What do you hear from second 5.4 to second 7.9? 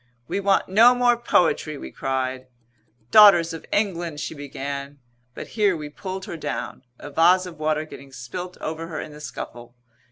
here we pulled her down, a vase of water